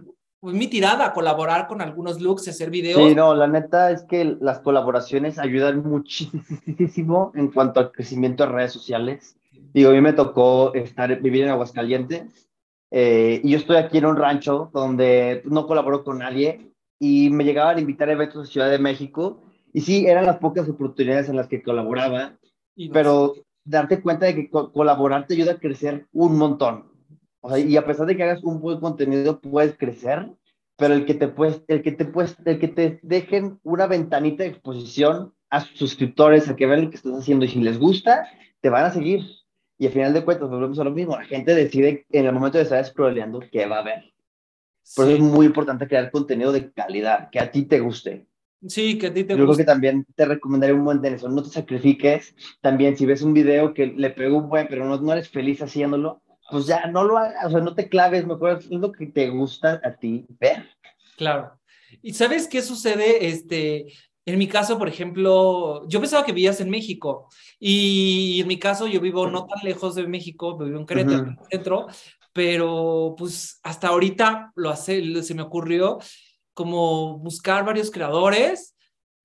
[0.45, 3.01] pues, mi tirada, colaborar con algunos looks, hacer videos.
[3.01, 8.51] Sí, no, la neta es que las colaboraciones ayudan muchísimo en cuanto al crecimiento de
[8.51, 9.35] redes sociales.
[9.73, 12.47] Digo, a mí me tocó estar, vivir en Aguascalientes
[12.91, 17.43] eh, y yo estoy aquí en un rancho donde no colaboro con nadie y me
[17.43, 19.41] llegaban a invitar a eventos de Ciudad de México
[19.73, 22.37] y sí, eran las pocas oportunidades en las que colaboraba,
[22.75, 26.94] y no pero darte cuenta de que co- colaborar te ayuda a crecer un montón.
[27.45, 30.31] O sea, y a pesar de que hagas un buen contenido, puedes crecer,
[30.77, 34.41] pero el que te puedes, el que te puedes, el que te dejen una ventanita
[34.41, 37.77] de exposición a sus suscriptores, a que vean lo que estás haciendo y si les
[37.77, 38.27] gusta,
[38.61, 39.21] te van a seguir.
[39.77, 42.57] Y al final de cuentas, volvemos a lo mismo, la gente decide en el momento
[42.57, 44.11] de estar scrolleando qué va a ver.
[44.95, 48.25] Por eso es muy importante crear contenido de calidad, que a ti te guste.
[48.67, 51.29] sí, que a ti te Yo creo que también te recomendaría un buen de eso.
[51.29, 52.33] No te sacrifiques.
[52.61, 55.61] También, si ves un video que le pegó un buen, pero no, no eres feliz
[55.61, 57.45] haciéndolo, pues ya no lo hagas.
[57.45, 58.25] O sea, no te claves.
[58.25, 60.69] Mejor es lo que te gusta a ti ver.
[61.17, 61.59] Claro.
[62.01, 63.27] ¿Y sabes qué sucede?
[63.27, 63.93] Este,
[64.25, 67.29] en mi caso, por ejemplo, yo pensaba que vivías en México
[67.59, 71.29] y en mi caso yo vivo no tan lejos de México, vivo en Querétaro, en
[71.29, 71.87] el centro,
[72.33, 75.99] pero pues hasta ahorita lo hace, se me ocurrió
[76.55, 78.75] como buscar varios creadores,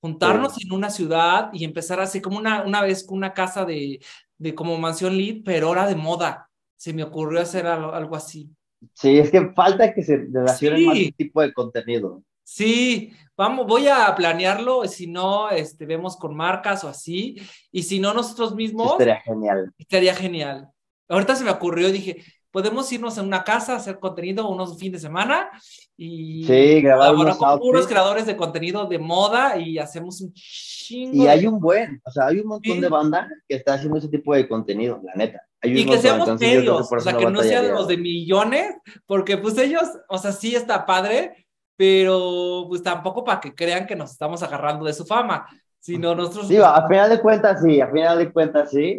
[0.00, 4.00] juntarnos en una ciudad y empezar así como una, una vez con una casa de,
[4.36, 6.49] de como mansión lead, pero ahora de moda.
[6.80, 8.48] Se me ocurrió hacer algo, algo así.
[8.94, 10.86] Sí, es que falta que se relacione Sí.
[10.86, 12.22] más este tipo de contenido.
[12.42, 17.36] Sí, vamos, voy a planearlo, si no, este, vemos con marcas o así,
[17.70, 19.72] y si no, nosotros mismos, estaría genial.
[19.76, 20.68] estaría genial.
[21.08, 25.06] Ahorita se me ocurrió, dije, podemos irnos a una casa, hacer contenido unos fines de
[25.08, 25.50] semana
[25.98, 31.22] y Sí, grabar unos con puros creadores de contenido de moda y hacemos un chingo
[31.22, 32.80] Y hay un buen, o sea, hay un montón Sí.
[32.80, 35.42] de banda que está haciendo ese tipo de contenido, la neta.
[35.62, 38.74] Hay Y que seamos entonces medios, por o sea, que no sean los de millones,
[39.06, 41.46] porque pues ellos, o sea, sí está padre,
[41.76, 45.46] pero pues tampoco para que crean que nos estamos agarrando de su fama,
[45.78, 46.48] sino nosotros...
[46.48, 48.98] Digo, a final de cuentas sí, a final de cuentas sí.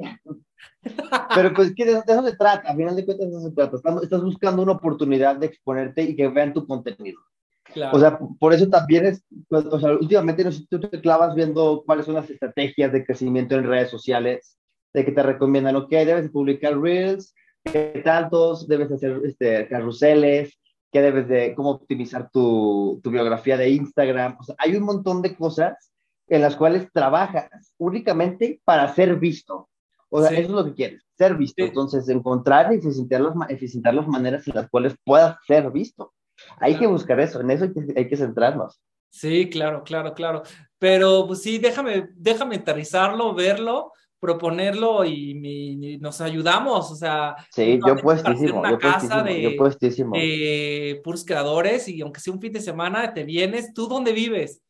[1.36, 3.56] Pero pues que de, de eso se trata, a final de cuentas de eso se
[3.56, 3.76] trata.
[3.76, 7.20] Estamos- estás buscando una oportunidad de exponerte y que vean tu contenido.
[7.66, 7.96] Claro.
[7.96, 11.36] O sea, por eso también es, pues, o sea, últimamente no sé, tú te clavas
[11.36, 14.58] viendo cuáles son las estrategias de crecimiento en redes sociales,
[14.94, 19.68] de que te recomiendan, ok, debes de publicar reels, qué tantos, debes de hacer este,
[19.68, 20.60] carruseles,
[20.92, 24.38] qué debes de, cómo optimizar tu, tu biografía de Instagram.
[24.40, 25.92] O sea, hay un montón de cosas
[26.28, 29.70] en las cuales trabajas únicamente para ser visto.
[30.10, 30.36] O sea, Sí.
[30.38, 31.62] eso es lo que quieres, ser visto.
[31.64, 31.70] Sí.
[31.70, 36.14] Entonces, encontrar y eficientar las, eficientar las maneras en las cuales puedas ser visto.
[36.60, 38.82] Hay que buscar eso, en eso hay que, hay que centrarnos.
[39.10, 40.44] Sí, claro, claro, claro.
[40.80, 43.92] Pero pues sí, déjame, déjame aterrizarlo, verlo,
[44.22, 46.92] proponerlo y, y nos ayudamos.
[46.92, 49.24] O sea, Sí, yo puestísimo, una yo casa
[49.58, 53.74] puestísimo, de, yo de puros creadores y aunque sea un fin de semana, te vienes.
[53.74, 54.62] ¿Tú dónde vives?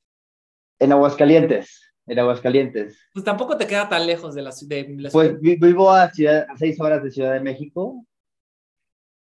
[0.79, 2.97] En Aguascalientes, en Aguascalientes.
[3.13, 5.11] Pues tampoco te queda tan lejos de la, de la ciudad.
[5.11, 8.05] Pues vi- vivo a, ciudad, a seis horas de Ciudad de México.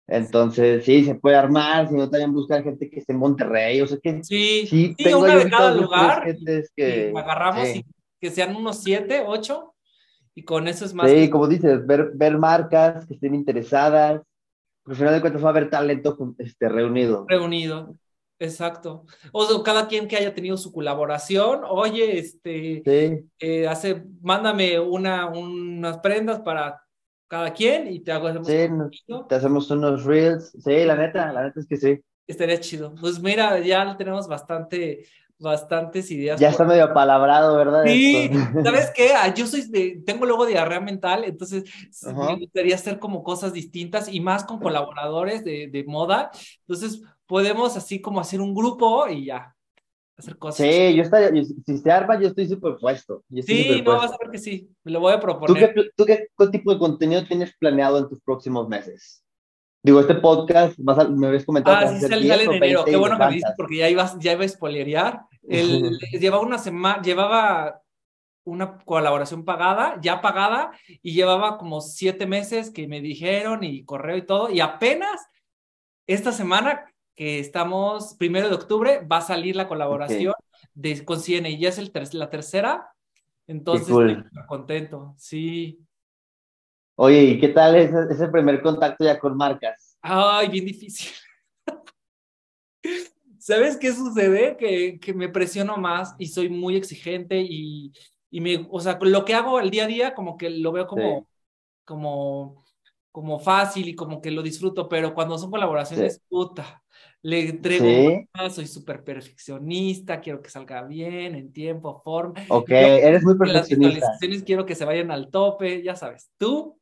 [0.08, 3.88] Entonces, sí, se puede armar, si no también buscar gente que esté en Monterrey, o
[3.88, 6.28] sea que Sí, sí, sí, tengo una de cada lugar.
[6.30, 7.80] y que, agarramos sí.
[7.80, 7.86] y
[8.22, 9.75] que sean unos siete, ocho,
[10.36, 11.10] y con eso es más.
[11.10, 14.22] Sí, que- como dices, ver, ver marcas que estén interesadas,
[14.84, 17.26] porque al final de cuentas va a haber talento con- este, reunido.
[17.28, 17.96] reunido.
[18.40, 19.06] Exacto.
[19.32, 24.80] O sea, cada quien que haya tenido su colaboración, oye, este, Sí, eh, hace, mándame
[24.80, 26.82] una, unas prendas para
[27.28, 28.68] cada quien y te hago hacemos sí,
[29.30, 30.52] te hacemos unos reels.
[30.64, 32.02] Sí, la neta, la neta es que sí.
[32.28, 32.94] Estaría chido.
[33.00, 35.06] Pues mira, ya tenemos bastante,
[35.40, 36.42] bastantes ideas.
[36.42, 37.88] Ya por- está medio apalabrado, ¿verdad?
[37.88, 38.30] Sí, Esto.
[38.64, 39.14] ¿sabes qué?
[39.14, 42.20] Ah, Yo soy de, tengo luego diarrea mental, entonces s- Ajá.
[42.20, 46.32] me gustaría hacer como cosas distintas y más con colaboradores de, de moda.
[46.62, 49.56] Entonces podemos así como hacer un grupo y ya,
[50.18, 50.68] hacer cosas.
[50.68, 53.24] Sí, yo estaría, yo- si se arma, yo estoy súper puesto.
[53.30, 54.70] Yo estoy Sí, súper no, vas a ver que sí.
[54.84, 55.74] Me lo voy a ¿Tú proponer.
[55.76, 59.24] qué, ¿Tú qué, qué tipo de contenido tienes planeado en tus próximos meses?
[59.86, 61.78] Digo, este podcast, vas a, me habías comentado.
[61.78, 62.84] Ah, sí, sale, en enero.
[62.86, 65.22] Qué bueno que me dices porque ya ibas, ya iba a spoilerear.
[65.48, 67.84] El, llevaba una semana, llevaba
[68.46, 70.72] una colaboración pagada, ya pagada,
[71.04, 75.22] y llevaba como siete meses que me dijeron y correo y todo, y apenas
[76.08, 80.34] esta semana que estamos, primero de octubre, va a salir la colaboración
[80.74, 82.90] de, con y ya es el la tercera,
[83.46, 85.80] entonces estoy contento, sí.
[86.98, 89.98] Oye, ¿y qué tal ese, ese primer contacto ya con marcas?
[90.02, 91.12] Ay, bien difícil.
[93.38, 94.56] ¿Sabes qué sucede?
[94.58, 97.92] Que, que me presiono más y soy muy exigente y,
[98.32, 100.88] y me, o sea, lo que hago el día a día como que lo veo
[100.88, 101.28] como,
[101.84, 102.66] como,
[103.12, 106.82] como fácil y como que lo disfruto, pero cuando son colaboraciones, puta,
[107.22, 112.34] le entrego, soy súper perfeccionista, quiero que salga bien, en tiempo, forma.
[112.50, 114.18] Ok, eres muy perfeccionista.
[114.22, 116.32] Las quiero que se vayan al tope, ya sabes.
[116.38, 116.80] ¿Tú?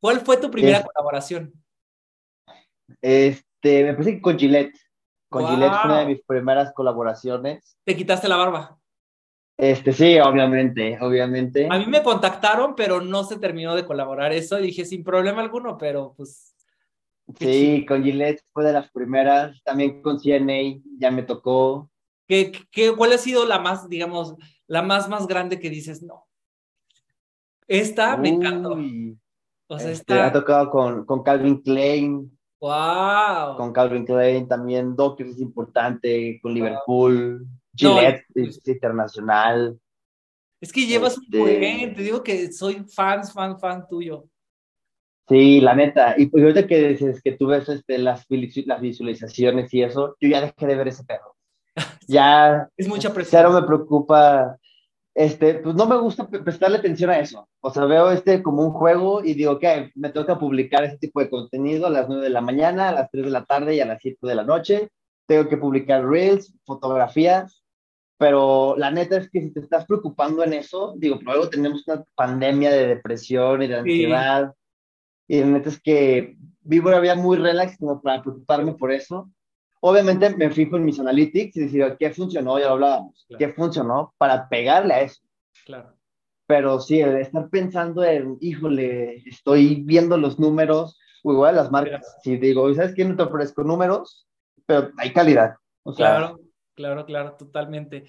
[0.00, 1.52] ¿Cuál fue tu primera colaboración?
[3.02, 4.76] Este, me parece que con Gillette.
[5.28, 7.76] Con Gillette fue una de mis primeras colaboraciones.
[7.84, 8.78] ¿Te quitaste la barba?
[9.56, 11.68] Este, sí, obviamente, obviamente.
[11.70, 14.58] A mí me contactaron, pero no se terminó de colaborar eso.
[14.58, 16.54] Y dije, sin problema alguno, pero pues.
[17.38, 19.62] Sí, con Gillette fue de las primeras.
[19.62, 21.90] También con CNA ya me tocó.
[22.26, 24.34] ¿Qué, qué, cuál ha sido la más, digamos,
[24.66, 26.26] la más, más grande que dices, no?
[27.68, 28.78] Esta me encantó.
[29.70, 32.36] O sea, este, Ha tocado con, con Calvin Klein.
[32.60, 33.56] ¡Wow!
[33.56, 37.46] Con Calvin Klein, también Dockers es importante, con Liverpool.
[37.72, 39.78] Gillette es internacional.
[40.60, 44.26] Es que llevas un buen, este te digo que soy fan, fan, fan tuyo.
[45.28, 46.16] Sí, la neta.
[46.18, 50.28] Y pues ahorita que dices que tú ves este, las, las visualizaciones y eso, yo
[50.28, 51.36] ya dejé de ver ese perro.
[52.08, 52.68] Ya.
[52.76, 53.40] es mucha presión.
[53.40, 54.58] Cero me preocupa.
[55.20, 57.46] Este, pues no me gusta prestarle atención a eso.
[57.60, 61.20] O sea, veo este como un juego y digo, que me toca publicar ese tipo
[61.20, 63.80] de contenido a las 9 de la mañana, a las 3 de la tarde y
[63.80, 64.88] a las 7 de la noche.
[65.26, 67.62] Tengo que publicar reels, fotografías,
[68.16, 72.02] pero la neta es que si te estás preocupando en eso, digo, luego tenemos una
[72.14, 74.54] pandemia de depresión y de ansiedad,
[75.28, 79.30] y la neta es que vivo una vida muy relax como para preocuparme por eso.
[79.80, 82.58] Obviamente me fijo en mis analytics y decir, ¿qué funcionó?
[82.58, 84.14] Ya lo hablábamos, ¿qué funcionó?
[84.18, 85.22] Para pegarle a eso.
[85.64, 85.94] Claro.
[86.46, 92.18] Pero sí, el estar pensando en, híjole, estoy viendo los números, o igual las marcas,
[92.22, 93.04] si digo, ¿sabes qué?
[93.04, 94.26] No te ofrezco números,
[94.66, 95.54] pero hay calidad.
[95.82, 96.40] O sea, claro
[96.80, 98.04] claro, claro, totalmente.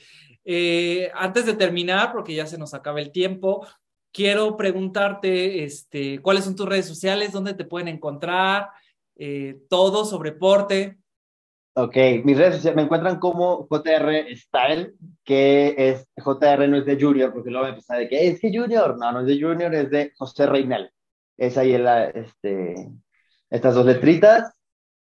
[0.45, 3.67] Eh, antes de terminar, porque ya se nos acaba el tiempo,
[4.13, 7.34] quiero preguntarte, este, ¿cuáles son tus redes sociales?
[7.34, 8.69] ¿Dónde te pueden encontrar?
[9.17, 11.00] Eh, todo sobre porte.
[11.73, 16.99] Ok, mis redes sociales me encuentran como JR Style, que es JR no es de
[16.99, 19.73] Junior, porque luego me pensaba de que es que Junior, no, no es de Junior,
[19.73, 20.91] es de José Reinel.
[21.38, 22.89] Es ahí la, este,
[23.49, 24.53] estas dos letritas.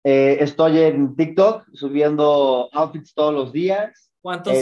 [0.02, 4.10] Eh, estoy en TikTok subiendo outfits todos los días.
[4.22, 4.56] ¿Cuántos,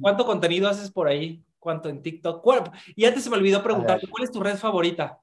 [0.00, 1.42] ¿Cuánto contenido haces por ahí?
[1.58, 2.46] ¿Cuánto en TikTok?
[2.94, 5.18] Y antes se me olvidó preguntarte, ¿cuál es tu red favorita?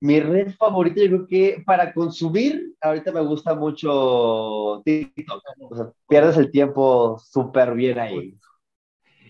[0.00, 5.42] Mi red favorita, yo creo que para consumir, ahorita me gusta mucho TikTok.
[5.70, 8.38] O sea, pierdes el tiempo súper bien ahí.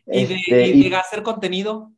[0.07, 1.93] ¿Y, de, este, hacer contenido?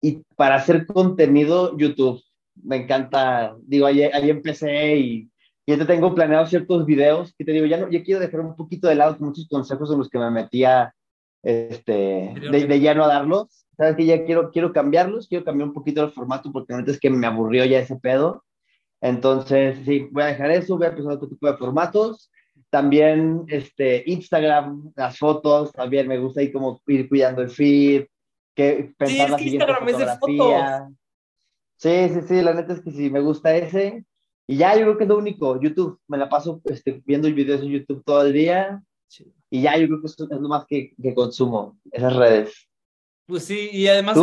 [0.00, 2.22] Y para hacer contenido, YouTube.
[2.62, 5.30] Me encanta, digo, ahí, ahí empecé y
[5.66, 8.56] ya te tengo planeado ciertos videos que te digo, ya, no, ya quiero dejar un
[8.56, 10.92] poquito de lado muchos consejos en los que me metía
[11.42, 13.66] este, de, de lleno a darlos.
[13.80, 17.00] Sabes que ya quiero, quiero cambiarlos, quiero cambiar un poquito el formato porque ahorita es
[17.00, 18.44] que me aburrió ya ese pedo.
[19.00, 22.30] Entonces, sí, voy a dejar eso, voy a empezar otro tipo de formatos.
[22.68, 28.04] También este, Instagram, las fotos, también me gusta ahí como ir cuidando el feed,
[28.54, 30.06] que pensar sí, es que Instagram es de.
[31.78, 34.04] Sí, sí, sí, la neta es que sí, me gusta ese.
[34.46, 37.62] Y ya yo creo que es lo único, YouTube, me la paso este, viendo videos
[37.62, 38.82] en YouTube todo el día.
[39.48, 42.69] Y ya yo creo que eso es lo más que, que consumo, esas redes.
[43.30, 44.18] Pues sí, y además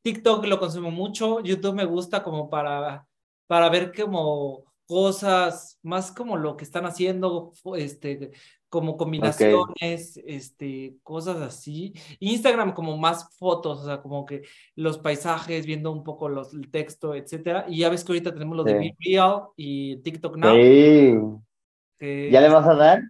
[0.00, 3.06] TikTok lo consumo mucho, YouTube me gusta como para,
[3.46, 8.30] para ver como cosas, más como lo que están haciendo, este,
[8.70, 11.92] como combinaciones, este, cosas así.
[12.18, 14.40] Instagram como más fotos, o sea, como que
[14.74, 17.66] los paisajes, viendo un poco los, el texto, etcétera.
[17.68, 20.56] Y ya ves que ahorita tenemos lo de Be Real y TikTok Now.
[20.56, 22.30] Sí.
[22.30, 23.02] ¿Ya le vas a dar?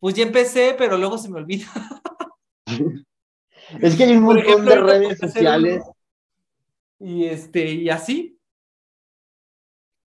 [0.00, 1.68] Pues ya empecé, pero luego se me olvida.
[3.80, 5.82] es que hay un montón de redes sociales.
[6.98, 8.38] Y este, y así.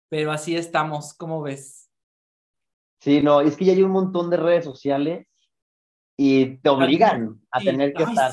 [0.09, 1.89] Pero así estamos, ¿cómo ves?
[3.01, 5.27] Sí, no, es que ya hay un montón de redes sociales
[6.17, 8.33] y te obligan a tener que estar.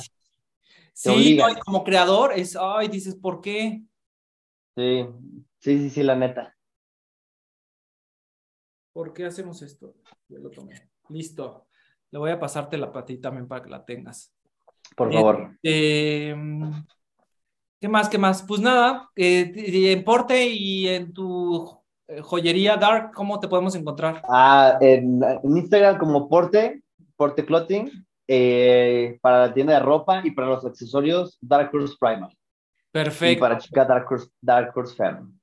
[0.94, 3.84] Sí, como creador es, ay, dices, ¿por qué?
[4.76, 5.06] Sí,
[5.60, 6.58] sí, sí, sí, la neta.
[8.92, 9.96] ¿Por qué hacemos esto?
[10.28, 10.90] Yo lo tomé.
[11.10, 11.68] Listo.
[12.10, 14.34] Le voy a pasarte la patita también para que la tengas.
[14.96, 15.52] Por favor.
[15.64, 16.36] Eh,
[17.80, 18.10] ¿Qué más?
[18.10, 18.44] ¿Qué más?
[18.44, 21.78] Pues nada, eh, en Porte y en tu
[22.08, 24.24] eh, joyería Dark, ¿cómo te podemos encontrar?
[24.28, 26.82] Ah, en, en Instagram como Porte,
[27.16, 32.36] Porte Clothing, eh, para la tienda de ropa y para los accesorios Dark Horse Primal.
[32.92, 33.34] Perfecto.
[33.34, 35.34] Y para chica Dark Horse, Dark Horse Femme.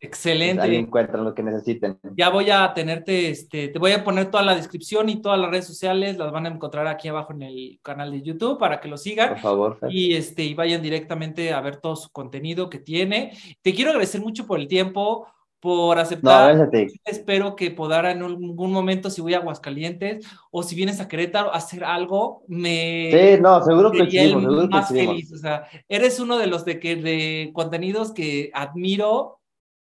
[0.00, 0.62] Excelente.
[0.62, 1.98] Ahí encuentran lo que necesiten.
[2.16, 5.50] Ya voy a tenerte, este, te voy a poner toda la descripción y todas las
[5.50, 8.88] redes sociales, las van a encontrar aquí abajo en el canal de YouTube para que
[8.88, 9.30] lo sigan.
[9.30, 9.78] Por favor.
[9.78, 9.92] Fer.
[9.92, 13.32] Y, este, y vayan directamente a ver todo su contenido que tiene.
[13.62, 15.26] Te quiero agradecer mucho por el tiempo,
[15.60, 16.70] por No, aceptar.
[16.70, 16.86] ti.
[17.04, 21.52] Espero que podrá en algún momento, si voy a Aguascalientes o si vienes a Querétaro,
[21.52, 22.42] hacer algo.
[22.46, 25.14] Me Sí, no, seguro que que más coincidimos.
[25.14, 25.32] feliz.
[25.32, 29.37] O sea, eres uno de los de que de contenidos que admiro.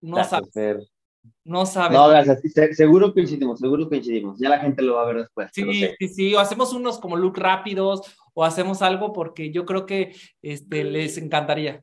[0.07, 0.91] No sabes,
[1.45, 1.97] no sabes.
[1.97, 2.41] No, gracias.
[2.77, 4.39] Seguro coincidimos, seguro coincidimos.
[4.39, 5.51] Ya la gente lo va a ver después.
[5.53, 5.65] Sí,
[5.99, 6.09] sí.
[6.09, 8.03] sí, o hacemos unos como look rápidos
[8.35, 11.83] o hacemos algo porque yo creo que este, les encantaría.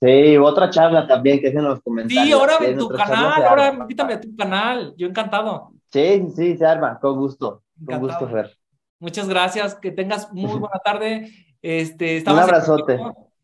[0.00, 2.26] Sí, otra charla también que es en los comentarios.
[2.26, 3.84] Sí, ahora en tu canal, ahora arma.
[3.84, 5.72] invítame a tu canal, yo encantado.
[5.90, 7.62] Sí, sí, se arma, con gusto.
[7.84, 8.56] Con gusto, Fer.
[8.98, 11.30] Muchas gracias, que tengas muy buena tarde.
[11.62, 13.00] Este, Un estamos en abrazote.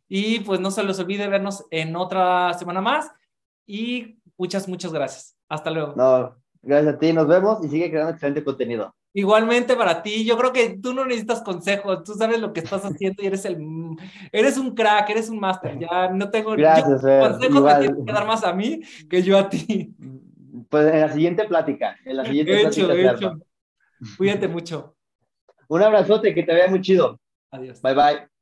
[0.09, 3.11] Y pues no se les olvide vernos en otra semana más.
[3.73, 5.37] Y muchas, muchas gracias.
[5.49, 5.95] Hasta luego.
[5.97, 8.93] No, gracias a ti, nos vemos y sigue creando excelente contenido.
[9.13, 12.85] Igualmente para ti, yo creo que tú no necesitas consejos, tú sabes lo que estás
[12.85, 13.59] haciendo y eres el
[14.31, 17.21] eres un crack, eres un máster, ya no tengo yo- Gracias, Fer.
[17.21, 17.81] consejos me Igual.
[17.81, 19.95] tienes que dar más a mí que yo a ti.
[20.69, 23.33] Pues en la siguiente plática, en la siguiente Hecho, plática hecho.
[24.17, 24.97] Cuídate mucho.
[25.69, 27.19] Un abrazote, que te vea muy chido.
[27.53, 27.81] Adiós.
[27.83, 28.40] Bye bye.